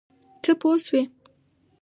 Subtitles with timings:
[0.43, 1.01] څه پوه شوې؟